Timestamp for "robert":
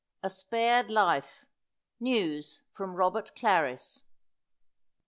2.95-3.35